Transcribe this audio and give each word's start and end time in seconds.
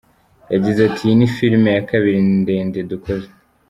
Yagize 0.53 0.79
ati: 0.89 1.01
“Iyi 1.05 1.15
ni 1.19 1.27
Film 1.35 1.63
ya 1.75 1.81
kabiri 1.89 2.19
ndende 2.41 2.79
dukoze. 2.89 3.29